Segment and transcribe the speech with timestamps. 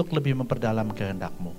[0.00, 1.52] untuk lebih memperdalam kehendak-Mu.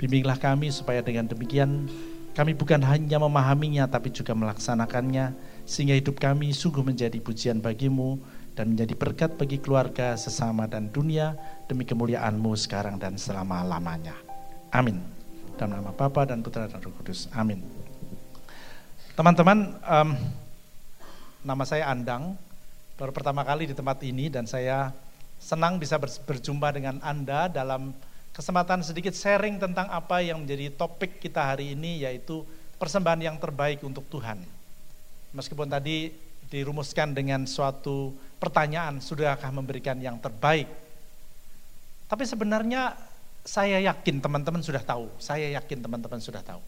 [0.00, 1.84] Bimbinglah kami supaya dengan demikian
[2.32, 5.36] kami bukan hanya memahaminya tapi juga melaksanakannya
[5.68, 8.16] sehingga hidup kami sungguh menjadi pujian bagimu
[8.56, 11.36] dan menjadi berkat bagi keluarga, sesama dan dunia
[11.68, 14.16] demi kemuliaan-Mu sekarang dan selama-lamanya.
[14.72, 15.04] Amin.
[15.60, 17.28] Dalam nama Bapa dan Putra dan Roh Kudus.
[17.36, 17.60] Amin.
[19.12, 20.08] Teman-teman, um,
[21.44, 22.32] nama saya Andang,
[22.96, 24.88] baru pertama kali di tempat ini dan saya
[25.38, 27.94] senang bisa berjumpa dengan Anda dalam
[28.34, 32.46] kesempatan sedikit sharing tentang apa yang menjadi topik kita hari ini yaitu
[32.78, 34.38] persembahan yang terbaik untuk Tuhan.
[35.34, 36.14] Meskipun tadi
[36.48, 40.70] dirumuskan dengan suatu pertanyaan, sudahkah memberikan yang terbaik?
[42.08, 42.96] Tapi sebenarnya
[43.44, 46.62] saya yakin teman-teman sudah tahu, saya yakin teman-teman sudah tahu.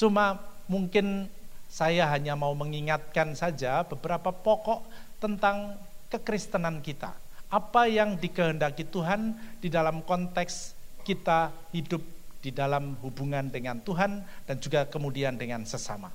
[0.00, 0.40] Cuma
[0.70, 1.28] mungkin
[1.68, 4.84] saya hanya mau mengingatkan saja beberapa pokok
[5.20, 5.76] tentang
[6.08, 7.12] kekristenan kita.
[7.52, 10.72] Apa yang dikehendaki Tuhan di dalam konteks
[11.04, 12.00] kita hidup
[12.40, 16.08] di dalam hubungan dengan Tuhan dan juga kemudian dengan sesama.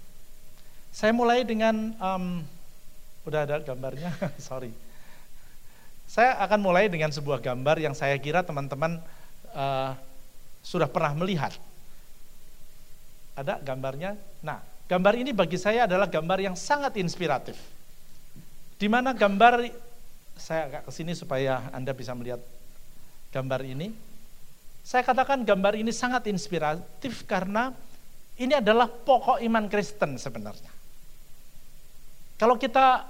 [0.90, 2.42] Saya mulai dengan, um,
[3.24, 4.74] udah ada gambarnya, sorry.
[6.10, 8.98] Saya akan mulai dengan sebuah gambar yang saya kira teman-teman
[9.54, 9.94] uh,
[10.66, 11.54] sudah pernah melihat.
[13.38, 14.18] Ada gambarnya?
[14.42, 17.60] Nah, Gambar ini bagi saya adalah gambar yang sangat inspiratif.
[18.80, 19.68] Di mana gambar
[20.38, 22.42] saya agak ke sini supaya Anda bisa melihat
[23.34, 23.94] gambar ini.
[24.88, 27.76] Saya katakan gambar ini sangat inspiratif karena
[28.40, 30.72] ini adalah pokok iman Kristen sebenarnya.
[32.38, 33.04] Kalau kita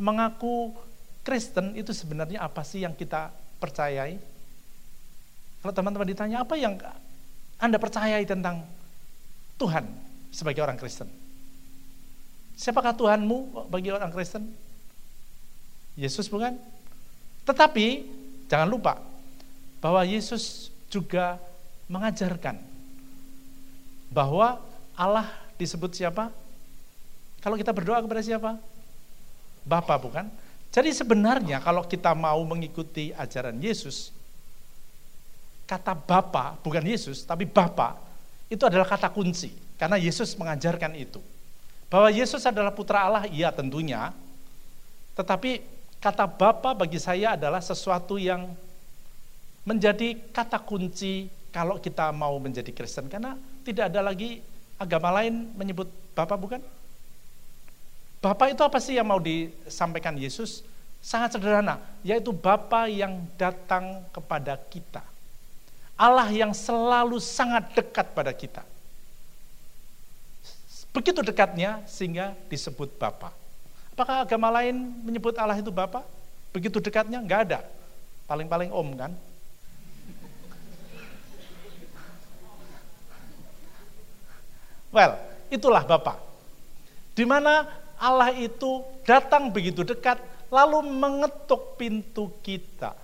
[0.00, 0.74] mengaku
[1.22, 3.30] Kristen itu sebenarnya apa sih yang kita
[3.62, 4.18] percayai?
[5.62, 6.76] Kalau teman-teman ditanya apa yang
[7.56, 8.66] Anda percayai tentang
[9.56, 9.86] Tuhan,
[10.34, 11.06] sebagai orang Kristen?
[12.58, 14.50] Siapakah Tuhanmu bagi orang Kristen?
[15.94, 16.58] Yesus bukan?
[17.46, 18.06] Tetapi
[18.50, 18.98] jangan lupa
[19.78, 21.38] bahwa Yesus juga
[21.90, 22.58] mengajarkan
[24.10, 24.62] bahwa
[24.94, 25.26] Allah
[25.58, 26.30] disebut siapa?
[27.42, 28.56] Kalau kita berdoa kepada siapa?
[29.66, 30.28] Bapa bukan?
[30.74, 34.10] Jadi sebenarnya kalau kita mau mengikuti ajaran Yesus,
[35.68, 38.00] kata Bapa bukan Yesus, tapi Bapa
[38.50, 39.52] itu adalah kata kunci.
[39.74, 41.18] Karena Yesus mengajarkan itu.
[41.90, 44.14] Bahwa Yesus adalah putra Allah, iya tentunya.
[45.14, 45.62] Tetapi
[46.04, 48.52] kata Bapa bagi saya adalah sesuatu yang
[49.64, 53.08] menjadi kata kunci kalau kita mau menjadi Kristen.
[53.08, 54.44] Karena tidak ada lagi
[54.76, 56.60] agama lain menyebut Bapa bukan?
[58.20, 60.60] Bapak itu apa sih yang mau disampaikan Yesus?
[61.00, 65.00] Sangat sederhana, yaitu Bapa yang datang kepada kita.
[65.96, 68.60] Allah yang selalu sangat dekat pada kita.
[70.92, 73.43] Begitu dekatnya sehingga disebut Bapa.
[73.94, 74.74] Apakah agama lain
[75.06, 76.02] menyebut Allah itu Bapa?
[76.50, 77.22] Begitu dekatnya?
[77.22, 77.58] Enggak ada.
[78.26, 79.14] Paling-paling Om kan?
[84.90, 85.14] Well,
[85.46, 86.18] itulah Bapa.
[87.14, 90.18] Di mana Allah itu datang begitu dekat
[90.50, 92.98] lalu mengetuk pintu kita.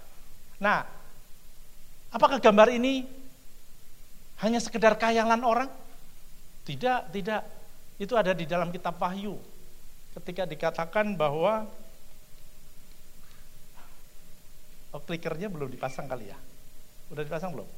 [0.59, 0.83] Nah,
[2.11, 3.07] apakah gambar ini
[4.43, 5.71] hanya sekedar kayangan orang?
[6.67, 7.47] Tidak, tidak.
[7.95, 9.50] Itu ada di dalam kitab Wahyu.
[10.11, 11.71] Ketika dikatakan bahwa
[14.91, 16.39] oh, klikernya belum dipasang kali ya.
[17.11, 17.69] Udah dipasang belum?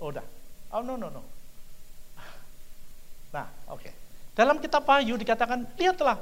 [0.00, 0.26] Oh, udah.
[0.70, 1.22] Oh no no no.
[3.30, 3.82] Nah, oke.
[3.82, 3.92] Okay.
[4.34, 6.18] Dalam kitab Wahyu dikatakan, lihatlah,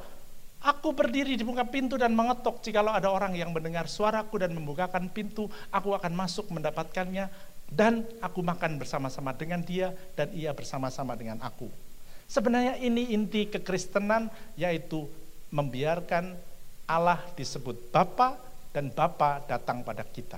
[0.64, 2.60] aku berdiri di muka pintu dan mengetuk.
[2.64, 7.28] Jikalau ada orang yang mendengar suaraku dan membukakan pintu, aku akan masuk mendapatkannya
[7.68, 11.68] dan aku makan bersama-sama dengan dia dan ia bersama-sama dengan aku.
[12.28, 14.28] Sebenarnya ini inti kekristenan
[14.60, 15.08] yaitu
[15.48, 16.36] membiarkan
[16.84, 18.36] Allah disebut Bapa
[18.68, 20.36] dan Bapa datang pada kita.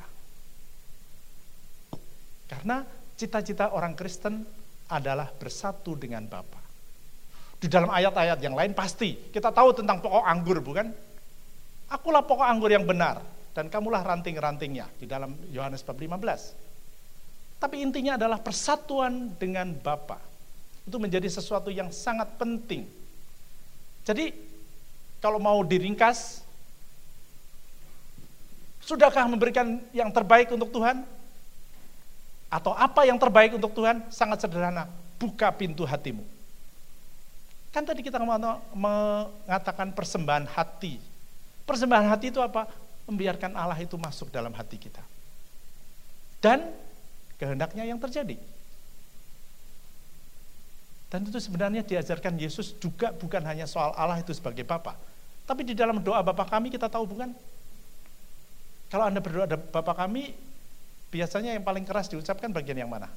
[2.47, 2.87] Karena
[3.19, 4.47] cita-cita orang Kristen
[4.87, 6.62] adalah bersatu dengan Bapa.
[7.59, 10.95] Di dalam ayat-ayat yang lain pasti kita tahu tentang pokok anggur bukan?
[11.91, 13.19] Akulah pokok anggur yang benar
[13.51, 17.59] dan kamulah ranting-rantingnya di dalam Yohanes 15.
[17.59, 20.29] Tapi intinya adalah persatuan dengan Bapa.
[20.88, 22.88] Itu menjadi sesuatu yang sangat penting.
[24.04, 24.32] Jadi
[25.21, 26.41] kalau mau diringkas,
[28.80, 31.04] sudahkah memberikan yang terbaik untuk Tuhan?
[32.50, 34.03] Atau apa yang terbaik untuk Tuhan?
[34.10, 34.91] Sangat sederhana,
[35.21, 36.24] buka pintu hatimu.
[37.71, 38.18] Kan tadi kita
[38.74, 40.98] mengatakan persembahan hati.
[41.62, 42.66] Persembahan hati itu apa?
[43.06, 44.98] Membiarkan Allah itu masuk dalam hati kita.
[46.42, 46.74] Dan
[47.38, 48.34] kehendaknya yang terjadi.
[51.10, 54.95] Dan itu sebenarnya diajarkan Yesus juga bukan hanya soal Allah itu sebagai Bapa.
[55.42, 57.34] Tapi di dalam doa Bapa kami kita tahu bukan?
[58.86, 60.30] Kalau Anda berdoa ada Bapak kami,
[61.10, 63.10] biasanya yang paling keras diucapkan bagian yang mana?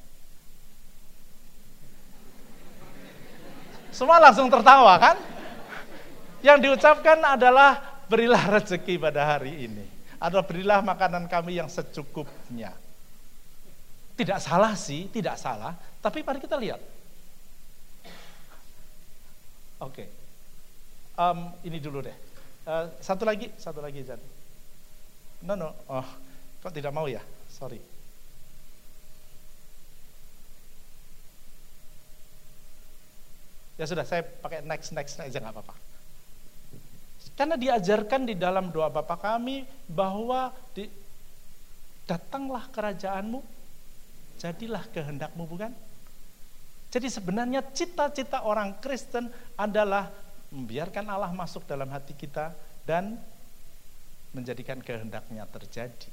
[3.93, 5.17] Semua langsung tertawa kan?
[6.41, 9.85] Yang diucapkan adalah berilah rezeki pada hari ini.
[10.17, 12.73] Adalah berilah makanan kami yang secukupnya.
[14.17, 15.77] Tidak salah sih, tidak salah.
[16.01, 16.92] Tapi mari kita lihat.
[19.83, 20.07] Oke.
[20.07, 20.07] Okay.
[21.19, 22.15] Um, ini dulu deh.
[22.63, 24.19] Uh, satu lagi, satu lagi Jan.
[25.43, 25.75] No, no.
[25.91, 26.07] Oh,
[26.63, 27.19] kok tidak mau ya?
[27.51, 27.83] Sorry.
[33.75, 35.75] Ya sudah, saya pakai next, next aja nggak apa-apa.
[37.33, 40.85] Karena diajarkan di dalam doa Bapa kami bahwa di,
[42.05, 43.41] datanglah kerajaanmu,
[44.39, 45.73] jadilah kehendakmu bukan?
[46.93, 49.25] Jadi sebenarnya cita-cita orang Kristen
[49.57, 50.13] adalah
[50.53, 52.53] membiarkan Allah masuk dalam hati kita
[52.85, 53.17] dan
[54.29, 56.09] menjadikan kehendaknya terjadi.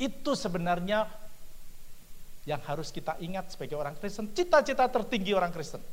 [0.00, 1.04] Itu sebenarnya
[2.48, 5.84] yang harus kita ingat sebagai orang Kristen, cita-cita tertinggi orang Kristen.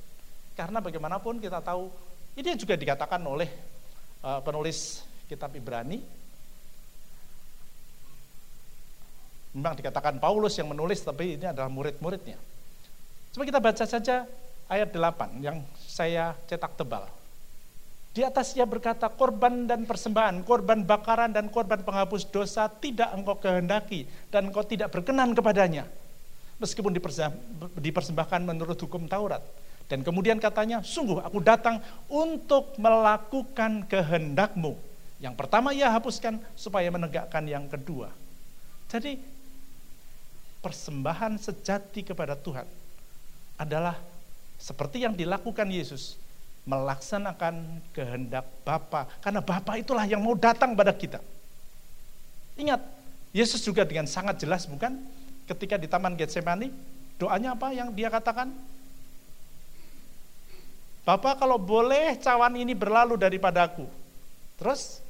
[0.55, 1.91] Karena bagaimanapun kita tahu,
[2.39, 3.51] ini juga dikatakan oleh
[4.23, 5.99] uh, penulis kitab Ibrani,
[9.49, 12.37] Memang dikatakan Paulus yang menulis, tapi ini adalah murid-muridnya.
[13.29, 14.25] Coba kita baca saja
[14.65, 17.05] ayat 8 yang saya cetak tebal.
[18.09, 24.09] Di atasnya berkata, korban dan persembahan, korban bakaran dan korban penghapus dosa tidak engkau kehendaki
[24.33, 25.85] dan engkau tidak berkenan kepadanya.
[26.57, 26.91] Meskipun
[27.77, 29.45] dipersembahkan menurut hukum Taurat.
[29.85, 34.73] Dan kemudian katanya, sungguh aku datang untuk melakukan kehendakmu.
[35.21, 38.09] Yang pertama ia hapuskan supaya menegakkan yang kedua.
[38.89, 39.21] Jadi
[40.65, 42.78] persembahan sejati kepada Tuhan
[43.59, 43.99] adalah
[44.55, 46.15] seperti yang dilakukan Yesus
[46.63, 51.19] melaksanakan kehendak Bapa karena Bapa itulah yang mau datang pada kita.
[52.55, 52.79] Ingat,
[53.35, 54.95] Yesus juga dengan sangat jelas bukan
[55.47, 56.71] ketika di Taman Getsemani
[57.19, 58.51] doanya apa yang dia katakan?
[61.03, 63.87] Bapak kalau boleh cawan ini berlalu daripadaku.
[64.61, 65.01] Terus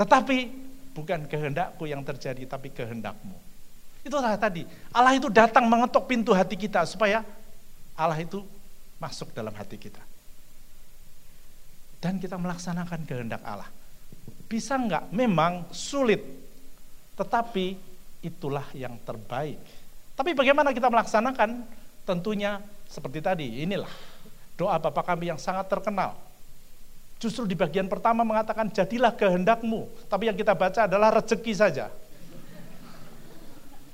[0.00, 0.48] tetapi
[0.96, 3.49] bukan kehendakku yang terjadi tapi kehendakmu.
[4.00, 4.64] Itulah tadi.
[4.90, 7.20] Allah itu datang mengetok pintu hati kita supaya
[7.92, 8.40] Allah itu
[8.96, 10.00] masuk dalam hati kita.
[12.00, 13.68] Dan kita melaksanakan kehendak Allah.
[14.48, 15.04] Bisa enggak?
[15.12, 16.24] Memang sulit.
[17.12, 17.76] Tetapi
[18.24, 19.60] itulah yang terbaik.
[20.16, 21.64] Tapi bagaimana kita melaksanakan?
[22.08, 23.92] Tentunya seperti tadi, inilah
[24.56, 26.16] doa Bapak kami yang sangat terkenal.
[27.20, 29.88] Justru di bagian pertama mengatakan jadilah kehendakmu.
[30.08, 31.92] Tapi yang kita baca adalah rezeki saja.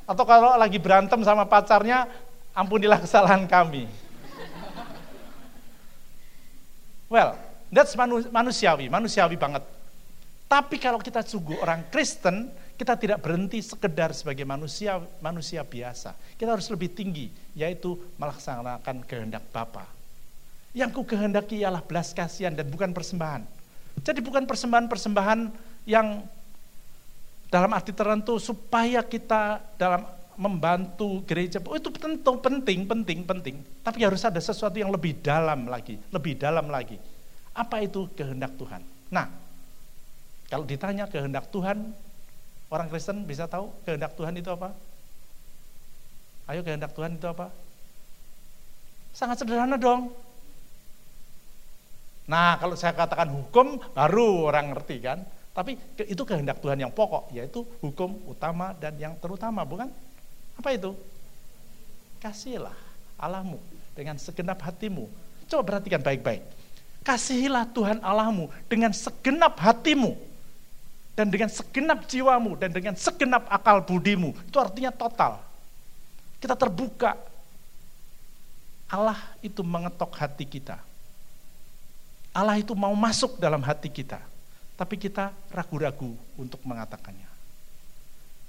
[0.07, 2.07] Atau kalau lagi berantem sama pacarnya,
[2.55, 3.91] ampunilah kesalahan kami.
[7.11, 7.35] Well,
[7.71, 7.95] that's
[8.31, 9.63] manusiawi, manusiawi banget.
[10.47, 16.15] Tapi kalau kita sungguh orang Kristen, kita tidak berhenti sekedar sebagai manusia manusia biasa.
[16.39, 17.27] Kita harus lebih tinggi,
[17.59, 19.87] yaitu melaksanakan kehendak Bapa.
[20.71, 23.43] Yang ku kehendaki ialah belas kasihan dan bukan persembahan.
[24.05, 25.41] Jadi bukan persembahan-persembahan
[25.89, 26.21] yang
[27.47, 30.03] dalam arti tertentu supaya kita dalam
[30.37, 31.59] membantu gereja.
[31.65, 33.57] Oh, itu tentu penting penting penting.
[33.81, 37.01] Tapi harus ada sesuatu yang lebih dalam lagi lebih dalam lagi.
[37.57, 38.85] Apa itu kehendak Tuhan?
[39.09, 39.27] Nah
[40.47, 41.91] kalau ditanya kehendak Tuhan
[42.69, 44.77] orang Kristen bisa tahu kehendak Tuhan itu apa?
[46.47, 47.51] Ayo kehendak Tuhan itu apa?
[49.17, 50.13] Sangat sederhana dong.
[52.29, 55.25] Nah kalau saya katakan hukum baru orang ngerti kan
[55.57, 59.89] tapi itu kehendak Tuhan yang pokok, yaitu hukum utama dan yang terutama, bukan?
[60.61, 60.93] Apa itu?
[62.21, 62.77] Kasihlah
[63.17, 63.57] Allahmu
[63.97, 65.09] dengan segenap hatimu.
[65.49, 66.45] Coba perhatikan baik-baik.
[67.01, 70.13] Kasihilah Tuhan Allahmu dengan segenap hatimu
[71.17, 74.37] dan dengan segenap jiwamu dan dengan segenap akal budimu.
[74.45, 75.41] Itu artinya total.
[76.37, 77.17] Kita terbuka.
[78.93, 80.77] Allah itu mengetok hati kita.
[82.37, 84.36] Allah itu mau masuk dalam hati kita
[84.77, 87.27] tapi kita ragu-ragu untuk mengatakannya.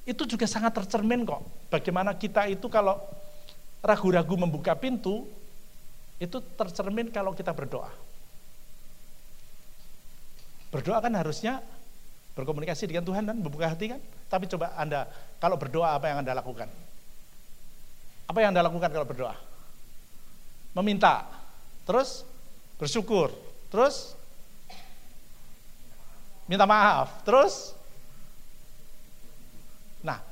[0.03, 1.43] Itu juga sangat tercermin kok.
[1.71, 2.99] Bagaimana kita itu kalau
[3.79, 5.23] ragu-ragu membuka pintu,
[6.19, 7.91] itu tercermin kalau kita berdoa.
[10.67, 11.63] Berdoa kan harusnya
[12.35, 14.01] berkomunikasi dengan Tuhan dan membuka hati kan.
[14.27, 15.07] Tapi coba Anda,
[15.39, 16.67] kalau berdoa apa yang Anda lakukan?
[18.27, 19.35] Apa yang Anda lakukan kalau berdoa?
[20.75, 21.23] Meminta,
[21.87, 22.27] terus
[22.75, 23.31] bersyukur,
[23.71, 24.16] terus
[26.47, 27.21] minta maaf.
[27.27, 27.75] Terus,
[30.01, 30.23] nah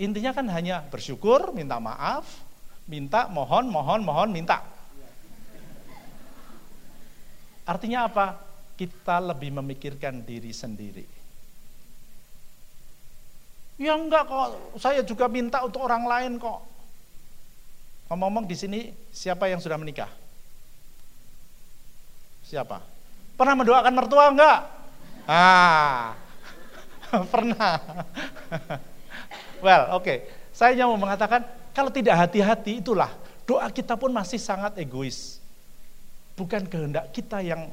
[0.00, 2.24] intinya kan hanya bersyukur, minta maaf,
[2.88, 4.64] minta, mohon, mohon, mohon, minta.
[7.62, 8.40] Artinya apa?
[8.74, 11.06] Kita lebih memikirkan diri sendiri.
[13.78, 16.60] Ya enggak kok, saya juga minta untuk orang lain kok.
[18.10, 18.80] Ngomong-ngomong di sini
[19.14, 20.10] siapa yang sudah menikah?
[22.44, 22.82] Siapa?
[23.38, 24.58] Pernah mendoakan mertua enggak?
[25.28, 26.18] Ah,
[27.32, 27.78] pernah.
[29.62, 30.04] well, oke.
[30.04, 30.18] Okay.
[30.52, 33.08] Saya hanya mau mengatakan kalau tidak hati-hati itulah
[33.48, 35.40] doa kita pun masih sangat egois.
[36.36, 37.72] Bukan kehendak kita yang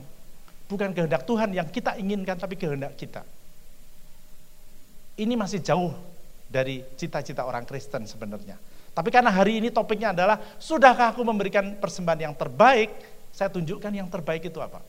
[0.70, 3.26] bukan kehendak Tuhan yang kita inginkan tapi kehendak kita.
[5.20, 5.92] Ini masih jauh
[6.48, 8.56] dari cita-cita orang Kristen sebenarnya.
[8.96, 12.90] Tapi karena hari ini topiknya adalah, sudahkah aku memberikan persembahan yang terbaik?
[13.32, 14.82] Saya tunjukkan yang terbaik itu apa.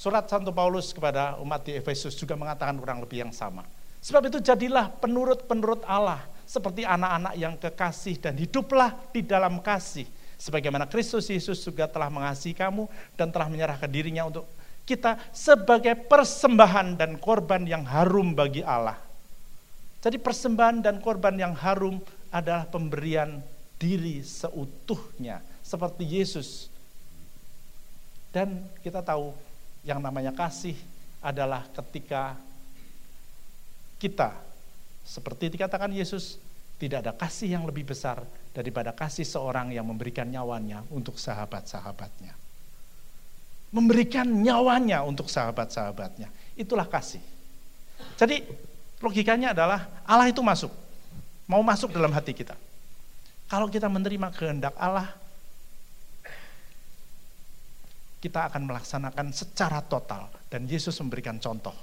[0.00, 3.68] Surat Santo Paulus kepada umat di Efesus juga mengatakan kurang lebih yang sama.
[4.00, 10.08] Sebab itu jadilah penurut-penurut Allah seperti anak-anak yang kekasih dan hiduplah di dalam kasih.
[10.40, 14.48] Sebagaimana Kristus Yesus juga telah mengasihi kamu dan telah menyerahkan dirinya untuk
[14.88, 18.96] kita sebagai persembahan dan korban yang harum bagi Allah.
[20.00, 22.00] Jadi persembahan dan korban yang harum
[22.32, 23.44] adalah pemberian
[23.76, 26.72] diri seutuhnya seperti Yesus.
[28.32, 29.49] Dan kita tahu
[29.86, 30.76] yang namanya kasih
[31.20, 32.36] adalah ketika
[34.00, 34.32] kita
[35.04, 36.40] seperti dikatakan Yesus
[36.80, 38.24] tidak ada kasih yang lebih besar
[38.56, 42.32] daripada kasih seorang yang memberikan nyawanya untuk sahabat-sahabatnya.
[43.70, 46.32] Memberikan nyawanya untuk sahabat-sahabatnya.
[46.56, 47.22] Itulah kasih.
[48.16, 48.42] Jadi
[49.00, 50.68] Logikanya adalah Allah itu masuk.
[51.48, 52.52] Mau masuk dalam hati kita.
[53.48, 55.08] Kalau kita menerima kehendak Allah,
[58.20, 60.28] kita akan melaksanakan secara total.
[60.52, 61.74] Dan Yesus memberikan contoh.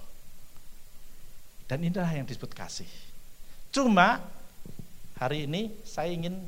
[1.68, 2.88] Dan inilah yang disebut kasih.
[3.74, 4.24] Cuma
[5.20, 6.48] hari ini saya ingin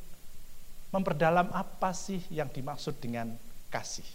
[0.94, 3.34] memperdalam apa sih yang dimaksud dengan
[3.68, 4.06] kasih.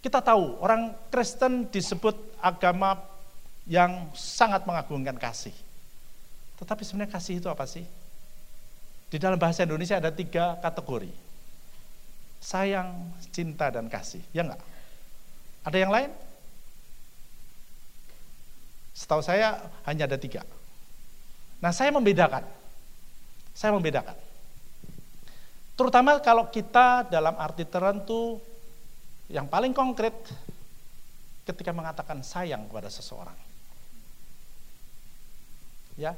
[0.00, 2.96] Kita tahu orang Kristen disebut agama
[3.68, 5.52] yang sangat mengagungkan kasih.
[6.56, 7.84] Tetapi sebenarnya kasih itu apa sih?
[9.10, 11.29] Di dalam bahasa Indonesia ada tiga kategori.
[12.40, 14.24] Sayang, cinta, dan kasih.
[14.32, 14.64] Ya enggak?
[15.62, 16.10] Ada yang lain?
[18.96, 20.44] Setahu saya hanya ada tiga.
[21.60, 22.44] Nah saya membedakan.
[23.52, 24.16] Saya membedakan.
[25.76, 28.40] Terutama kalau kita dalam arti tertentu
[29.32, 30.12] yang paling konkret
[31.48, 33.36] ketika mengatakan sayang kepada seseorang.
[35.96, 36.16] Ya,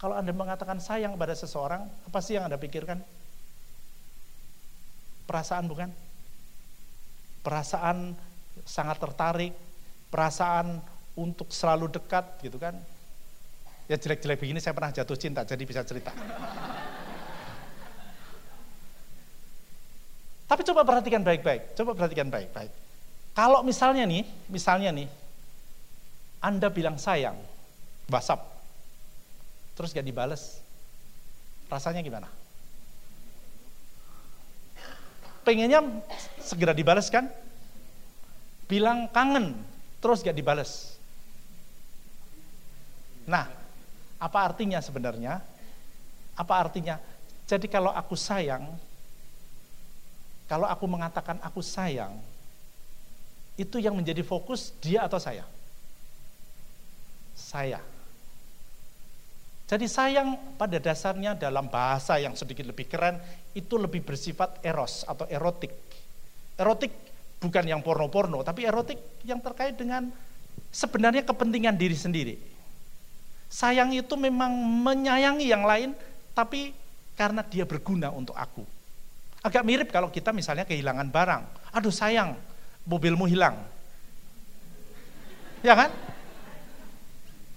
[0.00, 3.00] kalau Anda mengatakan sayang pada seseorang, apa sih yang Anda pikirkan?
[5.24, 5.88] Perasaan bukan?
[7.44, 8.16] Perasaan
[8.64, 9.52] sangat tertarik,
[10.08, 10.80] perasaan
[11.18, 12.76] untuk selalu dekat gitu kan.
[13.84, 16.12] Ya jelek-jelek begini saya pernah jatuh cinta jadi bisa cerita.
[20.44, 22.70] Tapi coba perhatikan baik-baik, coba perhatikan baik-baik.
[23.34, 25.08] Kalau misalnya nih, misalnya nih,
[26.38, 27.34] Anda bilang sayang,
[28.06, 28.44] WhatsApp,
[29.74, 30.62] terus gak dibales,
[31.66, 32.30] rasanya gimana?
[35.44, 35.84] Pengennya
[36.40, 37.28] segera dibales kan?
[38.64, 39.52] Bilang kangen,
[40.00, 40.96] terus gak dibales.
[43.28, 43.48] Nah,
[44.16, 45.44] apa artinya sebenarnya?
[46.32, 46.96] Apa artinya?
[47.44, 48.64] Jadi kalau aku sayang,
[50.48, 52.16] kalau aku mengatakan aku sayang,
[53.60, 55.44] itu yang menjadi fokus dia atau saya?
[57.36, 57.84] Saya.
[59.64, 63.16] Jadi sayang pada dasarnya dalam bahasa yang sedikit lebih keren
[63.54, 65.70] itu lebih bersifat eros atau erotik.
[66.58, 66.90] Erotik
[67.38, 70.10] bukan yang porno-porno, tapi erotik yang terkait dengan
[70.74, 72.34] sebenarnya kepentingan diri sendiri.
[73.46, 74.50] Sayang itu memang
[74.82, 75.94] menyayangi yang lain,
[76.34, 76.74] tapi
[77.14, 78.66] karena dia berguna untuk aku.
[79.44, 81.42] Agak mirip kalau kita misalnya kehilangan barang.
[81.78, 82.34] Aduh sayang,
[82.88, 83.54] mobilmu hilang.
[85.62, 85.94] Ya kan?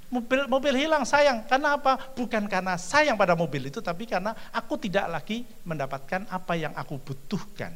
[0.08, 1.44] Mobil, mobil hilang sayang.
[1.52, 2.00] Karena apa?
[2.16, 6.96] Bukan karena sayang pada mobil itu, tapi karena aku tidak lagi mendapatkan apa yang aku
[6.96, 7.76] butuhkan.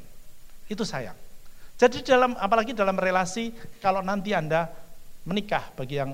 [0.72, 1.16] Itu sayang.
[1.76, 4.70] Jadi dalam apalagi dalam relasi kalau nanti Anda
[5.26, 6.14] menikah bagi yang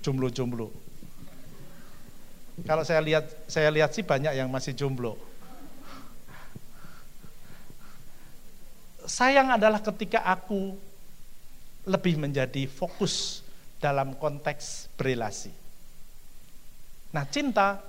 [0.00, 0.70] jomblo-jomblo.
[2.62, 5.18] Kalau saya lihat saya lihat sih banyak yang masih jomblo.
[9.02, 10.78] Sayang adalah ketika aku
[11.82, 13.41] lebih menjadi fokus
[13.82, 15.50] dalam konteks berelasi.
[17.10, 17.82] Nah, cinta,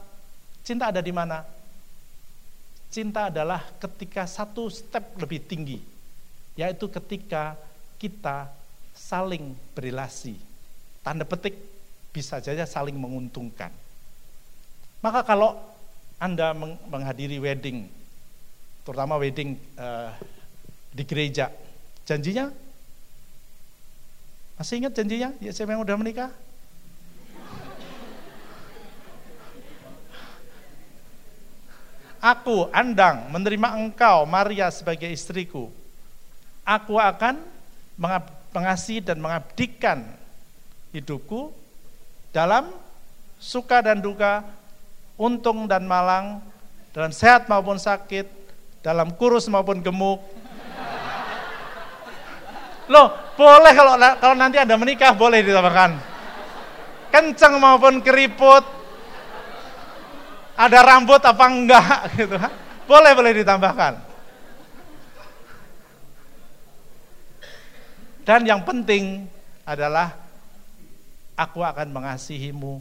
[0.66, 1.46] cinta ada di mana?
[2.90, 5.78] Cinta adalah ketika satu step lebih tinggi,
[6.58, 7.54] yaitu ketika
[8.02, 8.50] kita
[8.98, 10.36] saling berelasi.
[11.06, 11.54] Tanda petik
[12.10, 13.70] bisa saja saling menguntungkan.
[15.02, 15.58] Maka kalau
[16.18, 16.56] Anda
[16.90, 17.90] menghadiri wedding,
[18.86, 20.14] terutama wedding uh,
[20.94, 21.50] di gereja,
[22.06, 22.54] janjinya
[24.58, 25.30] masih ingat janjinya?
[25.42, 26.32] Ya siapa yang udah menikah?
[32.24, 35.68] Aku, Andang, menerima engkau, Maria, sebagai istriku.
[36.64, 37.36] Aku akan
[38.56, 40.08] mengasihi dan mengabdikan
[40.96, 41.52] hidupku
[42.32, 42.72] dalam
[43.44, 44.40] suka dan duka,
[45.20, 46.40] untung dan malang,
[46.96, 48.24] dalam sehat maupun sakit,
[48.80, 50.24] dalam kurus maupun gemuk,
[52.92, 55.92] Loh, boleh kalau kalau nanti Anda menikah boleh ditambahkan.
[57.14, 58.66] Kenceng maupun keriput,
[60.58, 62.36] ada rambut apa enggak gitu.
[62.90, 63.94] Boleh boleh ditambahkan.
[68.24, 69.28] Dan yang penting
[69.68, 70.16] adalah
[71.36, 72.80] aku akan mengasihimu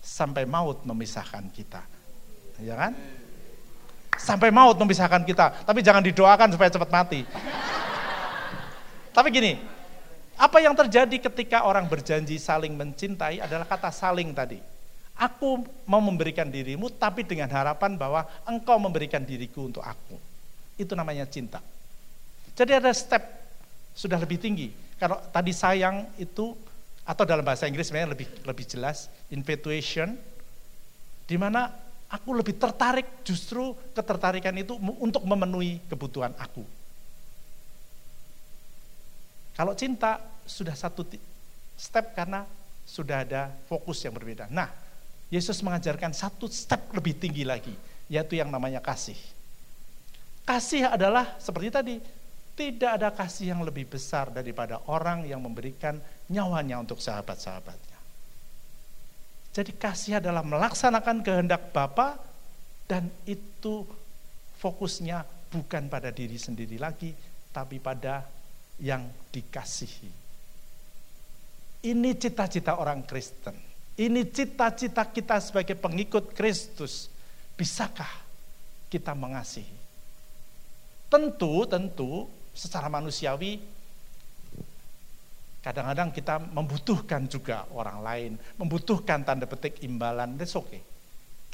[0.00, 1.84] sampai maut memisahkan kita.
[2.60, 2.92] Ya kan?
[4.16, 5.64] Sampai maut memisahkan kita.
[5.64, 7.20] Tapi jangan didoakan supaya cepat mati.
[9.12, 9.52] Tapi gini,
[10.40, 14.58] apa yang terjadi ketika orang berjanji saling mencintai adalah kata saling tadi.
[15.12, 20.16] Aku mau memberikan dirimu tapi dengan harapan bahwa engkau memberikan diriku untuk aku.
[20.80, 21.60] Itu namanya cinta.
[22.56, 23.20] Jadi ada step
[23.92, 24.72] sudah lebih tinggi.
[24.96, 26.56] Kalau tadi sayang itu
[27.04, 30.14] atau dalam bahasa Inggris sebenarnya lebih lebih jelas infatuation
[31.28, 31.68] di mana
[32.08, 36.64] aku lebih tertarik justru ketertarikan itu untuk memenuhi kebutuhan aku.
[39.52, 41.04] Kalau cinta sudah satu
[41.76, 42.44] step karena
[42.82, 44.48] sudah ada fokus yang berbeda.
[44.50, 44.68] Nah,
[45.32, 47.72] Yesus mengajarkan satu step lebih tinggi lagi,
[48.10, 49.16] yaitu yang namanya kasih.
[50.44, 51.96] Kasih adalah seperti tadi,
[52.52, 55.96] tidak ada kasih yang lebih besar daripada orang yang memberikan
[56.28, 57.98] nyawanya untuk sahabat-sahabatnya.
[59.52, 62.16] Jadi kasih adalah melaksanakan kehendak Bapa
[62.88, 63.84] dan itu
[64.60, 67.12] fokusnya bukan pada diri sendiri lagi,
[67.52, 68.24] tapi pada
[68.80, 70.10] yang dikasihi.
[71.82, 73.58] Ini cita-cita orang Kristen.
[73.98, 77.10] Ini cita-cita kita sebagai pengikut Kristus.
[77.58, 78.08] Bisakah
[78.88, 79.76] kita mengasihi?
[81.10, 82.24] Tentu, tentu
[82.56, 83.60] secara manusiawi
[85.62, 90.82] kadang-kadang kita membutuhkan juga orang lain, membutuhkan tanda petik imbalan, that's okay.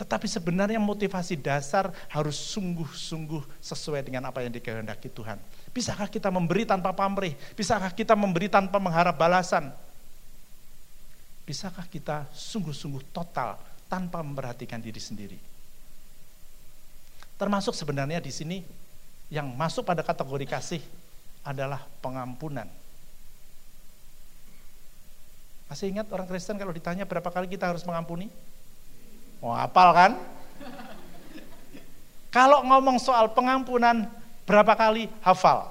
[0.01, 5.37] Tetapi sebenarnya motivasi dasar harus sungguh-sungguh sesuai dengan apa yang dikehendaki Tuhan.
[5.79, 7.39] Bisakah kita memberi tanpa pamrih?
[7.55, 9.71] Bisakah kita memberi tanpa mengharap balasan?
[11.47, 13.55] Bisakah kita sungguh-sungguh total
[13.87, 15.39] tanpa memperhatikan diri sendiri?
[17.39, 18.59] Termasuk sebenarnya di sini
[19.31, 20.83] yang masuk pada kategori kasih
[21.47, 22.67] adalah pengampunan.
[25.71, 28.27] Masih ingat orang Kristen kalau ditanya berapa kali kita harus mengampuni?
[29.39, 30.13] Oh, hafal kan?
[32.35, 34.18] Kalau ngomong soal pengampunan,
[34.49, 35.69] berapa kali hafal?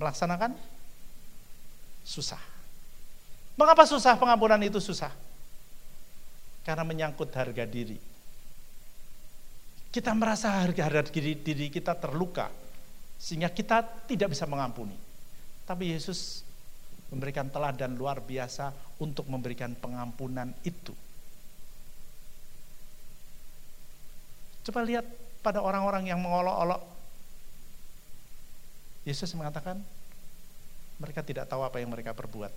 [0.00, 0.56] Melaksanakan?
[2.00, 2.40] Susah.
[3.60, 5.12] Mengapa susah pengampunan itu susah?
[6.64, 8.00] Karena menyangkut harga diri.
[9.92, 12.48] Kita merasa harga diri, diri kita terluka,
[13.20, 14.96] sehingga kita tidak bisa mengampuni.
[15.68, 16.40] Tapi Yesus
[17.12, 18.72] memberikan teladan luar biasa
[19.04, 20.96] untuk memberikan pengampunan itu.
[24.64, 25.04] Coba lihat
[25.44, 26.80] pada orang-orang yang mengolok-olok.
[29.02, 29.82] Yesus mengatakan,
[31.02, 32.52] mereka tidak tahu apa yang mereka perbuat.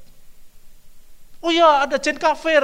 [1.42, 2.62] Oh ya, ada jin kafir.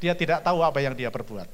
[0.00, 1.48] Dia tidak tahu apa yang dia perbuat.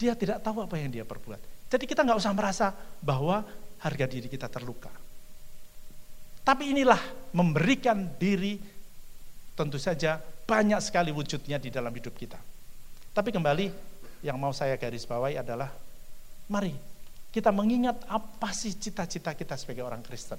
[0.00, 1.40] Dia tidak tahu apa yang dia perbuat.
[1.70, 2.72] Jadi kita nggak usah merasa
[3.04, 3.44] bahwa
[3.82, 4.92] harga diri kita terluka.
[6.40, 6.98] Tapi inilah
[7.36, 8.56] memberikan diri
[9.52, 10.16] tentu saja
[10.48, 12.40] banyak sekali wujudnya di dalam hidup kita.
[13.12, 13.89] Tapi kembali
[14.20, 15.72] yang mau saya garis bawahi adalah
[16.50, 16.76] mari
[17.30, 20.38] kita mengingat apa sih cita-cita kita sebagai orang Kristen.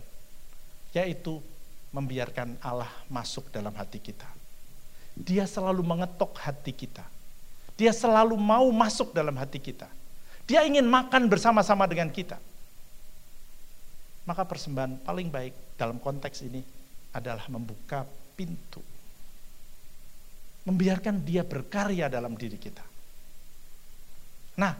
[0.92, 1.40] Yaitu
[1.96, 4.28] membiarkan Allah masuk dalam hati kita.
[5.16, 7.04] Dia selalu mengetok hati kita
[7.82, 9.90] dia selalu mau masuk dalam hati kita.
[10.46, 12.38] Dia ingin makan bersama-sama dengan kita.
[14.30, 16.62] Maka persembahan paling baik dalam konteks ini
[17.18, 18.06] adalah membuka
[18.38, 18.86] pintu.
[20.70, 22.86] Membiarkan dia berkarya dalam diri kita.
[24.60, 24.76] Nah,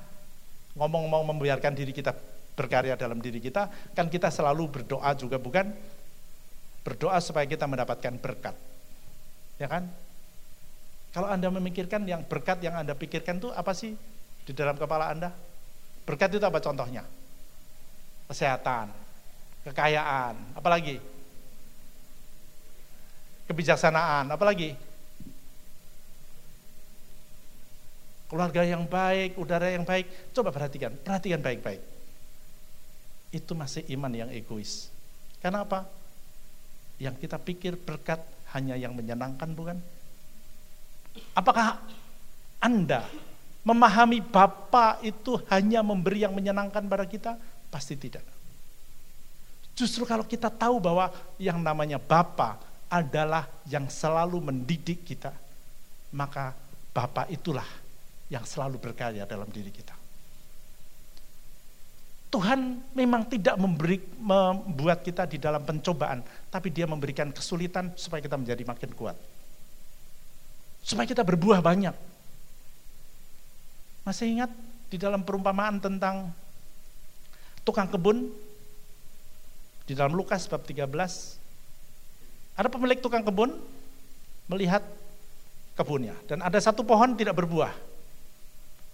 [0.76, 2.12] ngomong-ngomong membiarkan diri kita
[2.56, 5.72] berkarya dalam diri kita, kan kita selalu berdoa juga bukan?
[6.82, 8.56] Berdoa supaya kita mendapatkan berkat.
[9.62, 9.88] Ya kan?
[11.12, 13.94] Kalau Anda memikirkan yang berkat yang Anda pikirkan itu apa sih
[14.48, 15.36] di dalam kepala Anda?
[16.08, 17.04] Berkat itu apa contohnya?
[18.32, 18.90] Kesehatan,
[19.68, 21.04] kekayaan, apalagi?
[23.52, 24.74] Kebijaksanaan, apalagi?
[28.32, 30.32] Keluarga yang baik, udara yang baik.
[30.32, 31.84] Coba perhatikan, perhatikan baik-baik.
[33.36, 34.88] Itu masih iman yang egois.
[35.44, 35.84] Karena apa?
[36.96, 38.24] Yang kita pikir berkat
[38.56, 39.76] hanya yang menyenangkan bukan?
[41.36, 41.84] Apakah
[42.64, 43.04] Anda
[43.68, 47.36] memahami Bapa itu hanya memberi yang menyenangkan pada kita?
[47.68, 48.24] Pasti tidak.
[49.76, 55.36] Justru kalau kita tahu bahwa yang namanya Bapa adalah yang selalu mendidik kita,
[56.16, 56.56] maka
[56.96, 57.81] Bapa itulah
[58.32, 59.92] yang selalu berkarya dalam diri kita.
[62.32, 68.40] Tuhan memang tidak memberi, membuat kita di dalam pencobaan, tapi dia memberikan kesulitan supaya kita
[68.40, 69.20] menjadi makin kuat.
[70.80, 71.92] Supaya kita berbuah banyak.
[74.08, 74.52] Masih ingat
[74.88, 76.32] di dalam perumpamaan tentang
[77.68, 78.32] tukang kebun?
[79.84, 80.88] Di dalam Lukas bab 13,
[82.56, 83.60] ada pemilik tukang kebun
[84.48, 84.88] melihat
[85.76, 87.91] kebunnya dan ada satu pohon tidak berbuah.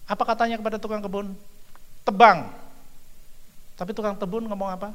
[0.08, 1.36] Apa katanya kepada tukang kebun?
[2.08, 2.48] Tebang,
[3.78, 4.90] tapi tukang tebun ngomong apa?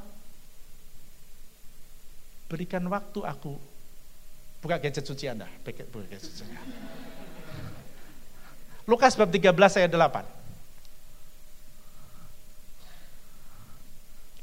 [2.51, 3.55] Berikan waktu aku.
[4.59, 5.47] Buka gadget suci Anda.
[5.63, 6.43] Buka gadget suci.
[8.83, 10.27] Lukas bab 13 ayat 8.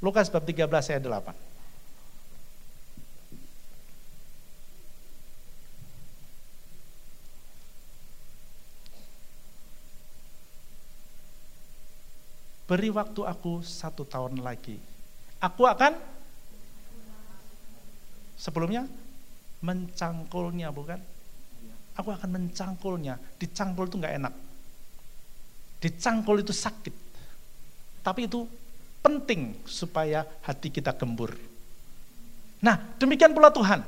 [0.00, 1.49] Lukas bab 13 ayat 8.
[12.70, 14.78] Beri waktu aku satu tahun lagi.
[15.42, 15.98] Aku akan
[18.38, 18.86] sebelumnya
[19.58, 21.02] mencangkulnya bukan?
[21.98, 23.18] Aku akan mencangkulnya.
[23.42, 24.34] Dicangkul itu nggak enak.
[25.82, 26.94] Dicangkul itu sakit.
[28.06, 28.46] Tapi itu
[29.02, 31.34] penting supaya hati kita gembur.
[32.62, 33.82] Nah, demikian pula Tuhan.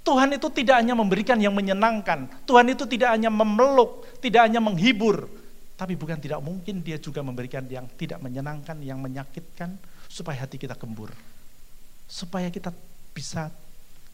[0.00, 5.28] Tuhan itu tidak hanya memberikan yang menyenangkan, Tuhan itu tidak hanya memeluk, tidak hanya menghibur,
[5.80, 9.80] tapi bukan tidak mungkin dia juga memberikan yang tidak menyenangkan, yang menyakitkan,
[10.12, 11.08] supaya hati kita gembur.
[12.04, 12.68] Supaya kita
[13.16, 13.48] bisa,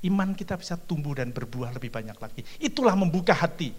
[0.06, 2.46] iman kita bisa tumbuh dan berbuah lebih banyak lagi.
[2.62, 3.74] Itulah membuka hati.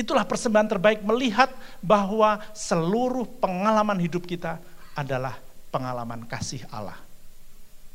[0.00, 1.52] Itulah persembahan terbaik melihat
[1.84, 4.56] bahwa seluruh pengalaman hidup kita
[4.96, 5.36] adalah
[5.68, 6.96] pengalaman kasih Allah.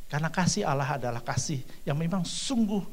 [0.06, 2.86] Karena kasih Allah adalah kasih yang memang sungguh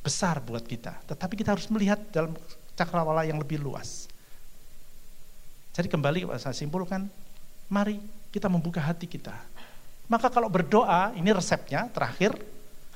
[0.00, 0.96] besar buat kita.
[1.12, 2.32] Tetapi kita harus melihat dalam
[2.72, 4.08] cakrawala yang lebih luas.
[5.78, 7.06] Jadi kembali saya simpulkan,
[7.70, 8.02] mari
[8.34, 9.30] kita membuka hati kita.
[10.10, 12.34] Maka kalau berdoa, ini resepnya terakhir,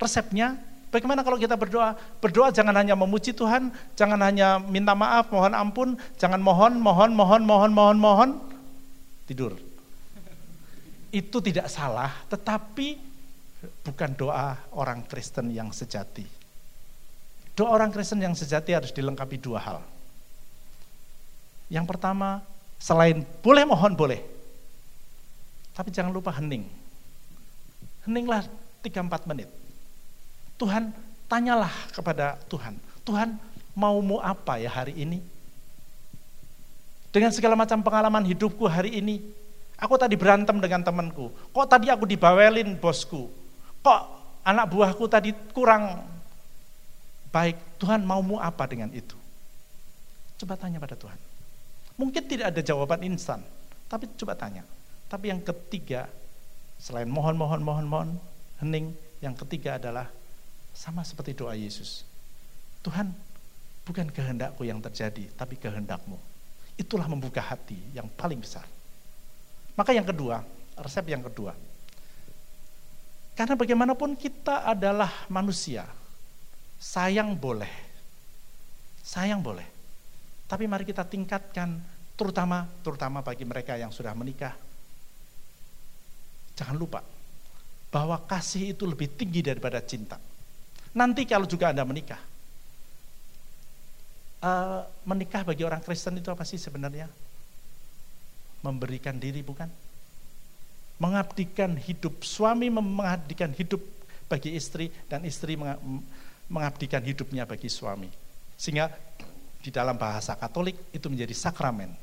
[0.02, 0.58] resepnya
[0.90, 1.94] bagaimana kalau kita berdoa?
[2.18, 7.46] Berdoa jangan hanya memuji Tuhan, jangan hanya minta maaf, mohon ampun, jangan mohon, mohon, mohon,
[7.46, 8.30] mohon, mohon, mohon,
[9.30, 9.54] tidur.
[11.14, 12.98] Itu tidak salah, tetapi
[13.86, 16.26] bukan doa orang Kristen yang sejati.
[17.54, 19.78] Doa orang Kristen yang sejati harus dilengkapi dua hal.
[21.70, 22.42] Yang pertama,
[22.82, 24.18] Selain boleh mohon boleh.
[25.70, 26.66] Tapi jangan lupa hening.
[28.02, 28.42] Heninglah
[28.82, 29.46] 3-4 menit.
[30.58, 30.90] Tuhan,
[31.30, 32.74] tanyalah kepada Tuhan.
[33.06, 33.38] Tuhan,
[33.78, 35.22] maumu apa ya hari ini?
[37.14, 39.22] Dengan segala macam pengalaman hidupku hari ini.
[39.78, 41.30] Aku tadi berantem dengan temanku.
[41.54, 43.30] Kok tadi aku dibawelin bosku?
[43.86, 44.00] Kok
[44.42, 46.02] anak buahku tadi kurang
[47.30, 47.78] baik?
[47.78, 49.14] Tuhan maumu apa dengan itu?
[50.42, 51.31] Coba tanya pada Tuhan.
[52.00, 53.44] Mungkin tidak ada jawaban instan,
[53.88, 54.64] tapi coba tanya.
[55.12, 56.08] Tapi yang ketiga,
[56.80, 58.10] selain mohon, mohon, mohon, mohon,
[58.64, 60.08] hening, yang ketiga adalah
[60.72, 62.02] sama seperti doa Yesus.
[62.80, 63.12] Tuhan,
[63.84, 66.16] bukan kehendakku yang terjadi, tapi kehendakmu.
[66.80, 68.64] Itulah membuka hati yang paling besar.
[69.76, 70.40] Maka yang kedua,
[70.80, 71.52] resep yang kedua.
[73.32, 75.88] Karena bagaimanapun kita adalah manusia.
[76.76, 77.70] Sayang boleh.
[79.00, 79.71] Sayang boleh.
[80.52, 81.80] Tapi mari kita tingkatkan
[82.12, 84.52] terutama terutama bagi mereka yang sudah menikah.
[86.52, 87.00] Jangan lupa
[87.88, 90.20] bahwa kasih itu lebih tinggi daripada cinta.
[90.92, 92.20] Nanti kalau juga Anda menikah,
[94.44, 97.08] uh, menikah bagi orang Kristen itu apa sih sebenarnya?
[98.60, 99.72] Memberikan diri bukan?
[101.00, 103.80] Mengabdikan hidup, suami mengabdikan hidup
[104.28, 105.56] bagi istri dan istri
[106.52, 108.12] mengabdikan hidupnya bagi suami.
[108.60, 108.92] Sehingga
[109.62, 111.94] di dalam bahasa Katolik itu menjadi sakramen.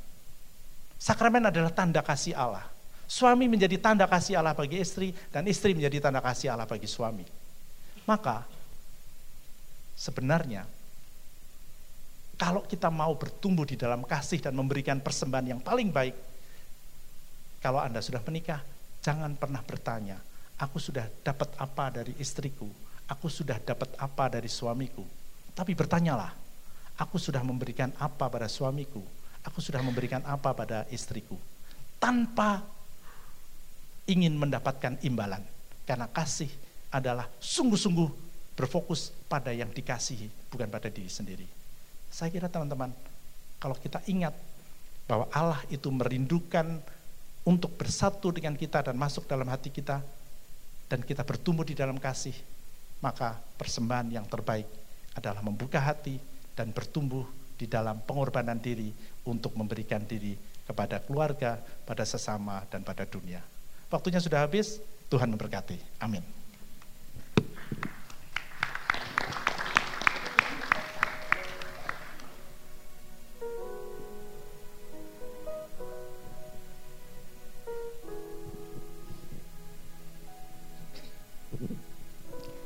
[0.95, 2.63] Sakramen adalah tanda kasih Allah.
[3.09, 7.27] Suami menjadi tanda kasih Allah bagi istri dan istri menjadi tanda kasih Allah bagi suami.
[8.07, 8.47] Maka
[9.93, 10.63] sebenarnya
[12.39, 16.15] kalau kita mau bertumbuh di dalam kasih dan memberikan persembahan yang paling baik,
[17.59, 18.63] kalau Anda sudah menikah,
[19.03, 20.15] jangan pernah bertanya,
[20.55, 22.71] aku sudah dapat apa dari istriku,
[23.11, 25.03] aku sudah dapat apa dari suamiku.
[25.51, 26.31] Tapi bertanyalah,
[26.99, 28.99] Aku sudah memberikan apa pada suamiku,
[29.39, 31.39] aku sudah memberikan apa pada istriku,
[31.95, 32.59] tanpa
[34.03, 35.39] ingin mendapatkan imbalan.
[35.87, 36.51] Karena kasih
[36.91, 38.09] adalah sungguh-sungguh
[38.59, 41.47] berfokus pada yang dikasihi, bukan pada diri sendiri.
[42.11, 42.91] Saya kira teman-teman,
[43.63, 44.35] kalau kita ingat
[45.07, 46.83] bahwa Allah itu merindukan
[47.47, 50.03] untuk bersatu dengan kita dan masuk dalam hati kita,
[50.91, 52.35] dan kita bertumbuh di dalam kasih,
[52.99, 54.67] maka persembahan yang terbaik
[55.15, 56.19] adalah membuka hati
[56.59, 57.23] dan bertumbuh
[57.55, 58.91] di dalam pengorbanan diri
[59.23, 60.35] untuk memberikan diri
[60.67, 61.55] kepada keluarga,
[61.87, 63.39] pada sesama, dan pada dunia.
[63.87, 65.79] Waktunya sudah habis, Tuhan memberkati.
[66.03, 66.19] Amin.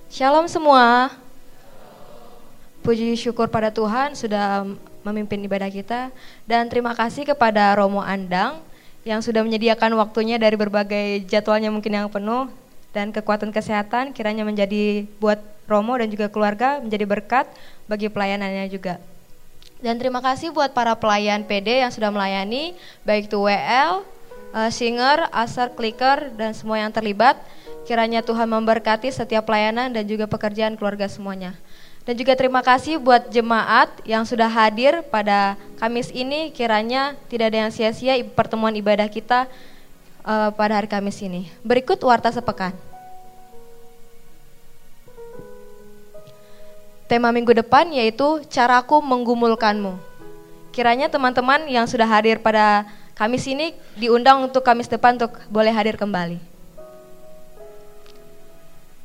[0.09, 1.22] Shalom semua.
[2.83, 4.67] Puji syukur pada Tuhan sudah
[5.07, 6.11] memimpin ibadah kita
[6.43, 8.59] dan terima kasih kepada Romo Andang
[9.07, 12.51] yang sudah menyediakan waktunya dari berbagai jadwalnya mungkin yang penuh
[12.91, 17.47] dan kekuatan kesehatan kiranya menjadi buat Romo dan juga keluarga menjadi berkat
[17.87, 18.99] bagi pelayanannya juga.
[19.79, 22.75] Dan terima kasih buat para pelayan PD yang sudah melayani
[23.07, 24.03] baik itu WL,
[24.59, 27.39] eh, singer, asar, clicker dan semua yang terlibat.
[27.87, 31.55] Kiranya Tuhan memberkati setiap pelayanan dan juga pekerjaan keluarga semuanya.
[32.03, 36.51] Dan juga terima kasih buat jemaat yang sudah hadir pada Kamis ini.
[36.51, 39.47] Kiranya tidak ada yang sia-sia pertemuan ibadah kita
[40.27, 41.47] uh, pada hari Kamis ini.
[41.63, 42.75] Berikut warta sepekan.
[47.07, 49.95] Tema minggu depan yaitu caraku menggumulkanmu.
[50.75, 52.83] Kiranya teman-teman yang sudah hadir pada
[53.15, 56.52] Kamis ini diundang untuk Kamis depan untuk boleh hadir kembali.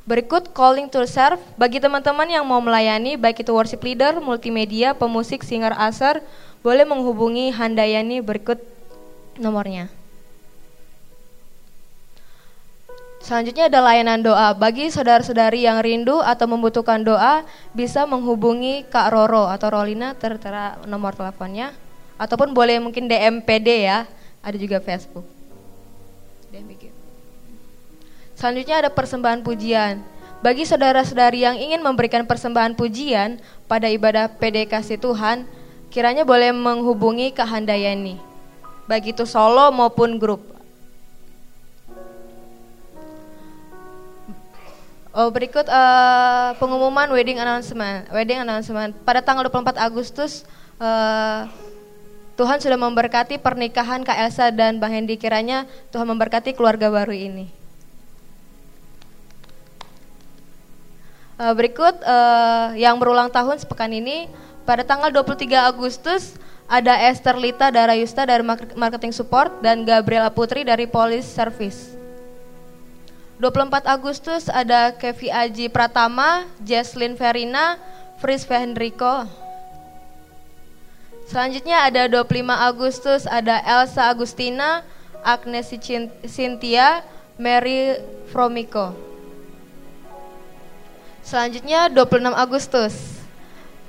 [0.09, 5.45] Berikut calling to serve bagi teman-teman yang mau melayani baik itu worship leader, multimedia, pemusik,
[5.45, 6.25] singer aser,
[6.65, 8.57] boleh menghubungi Handayani berikut
[9.37, 9.85] nomornya.
[13.21, 14.57] Selanjutnya ada layanan doa.
[14.57, 17.45] Bagi saudara-saudari yang rindu atau membutuhkan doa,
[17.77, 21.69] bisa menghubungi Kak Roro atau Rolina tertera nomor teleponnya.
[22.17, 24.09] Ataupun boleh mungkin DM PD ya,
[24.41, 25.38] ada juga Facebook.
[28.39, 29.99] Selanjutnya ada persembahan pujian.
[30.39, 33.35] Bagi saudara-saudari yang ingin memberikan persembahan pujian
[33.67, 35.43] pada ibadah PDKC Tuhan,
[35.91, 38.15] kiranya boleh menghubungi Kak Handayani,
[38.87, 40.39] baik itu solo maupun grup.
[45.11, 48.07] Oh, berikut uh, pengumuman wedding announcement.
[48.07, 50.47] Wedding announcement pada tanggal 24 Agustus
[50.79, 51.43] uh,
[52.39, 57.58] Tuhan sudah memberkati pernikahan Kak Elsa dan Bang Hendi kiranya Tuhan memberkati keluarga baru ini.
[61.39, 64.27] Uh, berikut uh, yang berulang tahun sepekan ini
[64.67, 66.35] pada tanggal 23 Agustus
[66.67, 68.43] ada Esther Lita Darayusta dari
[68.75, 71.95] Marketing Support dan Gabriela Putri dari Police Service.
[73.39, 77.79] 24 Agustus ada Kevi Aji Pratama, Jesslyn Verina,
[78.19, 79.23] Fris Hendriko.
[81.23, 84.83] Selanjutnya ada 25 Agustus ada Elsa Agustina,
[85.23, 85.71] Agnes
[86.27, 86.99] Cynthia,
[87.39, 87.95] Mary
[88.27, 89.08] Fromiko.
[91.29, 93.21] Selanjutnya 26 Agustus.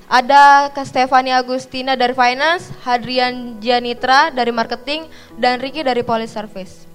[0.05, 5.09] Ada Stefani Agustina dari Finance, Hadrian Janitra dari Marketing,
[5.41, 6.85] dan Ricky dari Police Service.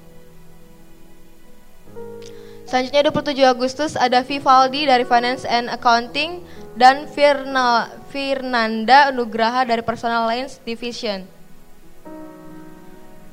[2.63, 6.47] Selanjutnya 27 Agustus ada Vivaldi dari Finance and Accounting
[6.79, 11.27] dan Firna, Firnanda Nugraha dari Personal Lines Division.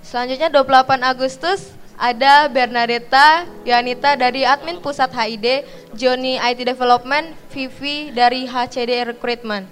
[0.02, 5.64] Selanjutnya 28 Agustus ada Bernadetta Yanita dari admin pusat HID,
[5.96, 9.72] Joni IT Development, Vivi dari HCD Recruitment.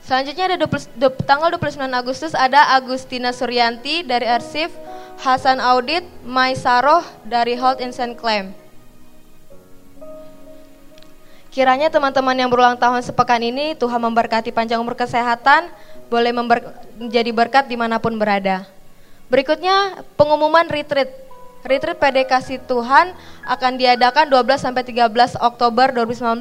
[0.00, 4.72] Selanjutnya ada 20, tanggal 29 Agustus ada Agustina Suryanti dari Arsif,
[5.20, 8.56] Hasan Audit, Mai Saroh dari Health Instant Claim.
[11.52, 15.68] Kiranya teman-teman yang berulang tahun sepekan ini Tuhan memberkati panjang umur kesehatan,
[16.08, 18.64] boleh menjadi berkat di mana pun berada.
[19.32, 21.08] Berikutnya pengumuman retreat.
[21.62, 23.14] Retreat PDKasi Tuhan
[23.46, 26.36] akan diadakan 12 sampai 13 Oktober 2019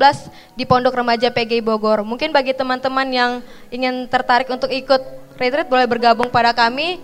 [0.57, 2.01] di Pondok Remaja PGI Bogor.
[2.01, 3.31] Mungkin bagi teman-teman yang
[3.69, 4.99] ingin tertarik untuk ikut
[5.39, 6.99] retreat boleh bergabung pada kami.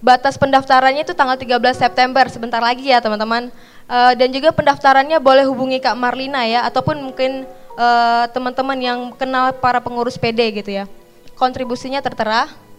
[0.00, 3.52] Batas pendaftarannya itu tanggal 13 September, sebentar lagi ya teman-teman.
[3.90, 7.44] Uh, dan juga pendaftarannya boleh hubungi Kak Marlina ya, ataupun mungkin
[7.76, 10.88] uh, teman-teman yang kenal para pengurus PD gitu ya.
[11.36, 12.69] Kontribusinya tertera.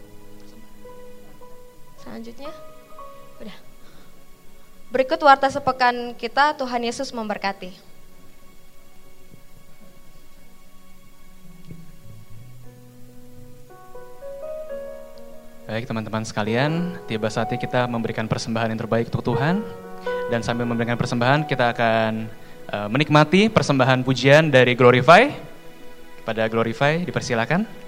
[2.02, 2.50] Selanjutnya,
[3.38, 3.58] udah.
[4.92, 7.72] Berikut warta sepekan kita, Tuhan Yesus memberkati.
[15.72, 19.64] Baik teman-teman sekalian, tiba saatnya kita memberikan persembahan yang terbaik untuk Tuhan.
[20.28, 22.28] Dan sambil memberikan persembahan, kita akan
[22.68, 25.32] uh, menikmati persembahan pujian dari Glorify.
[26.22, 27.81] kepada Glorify, dipersilakan.